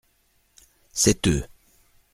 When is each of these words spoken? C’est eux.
C’est 0.93 1.27
eux. 1.27 1.45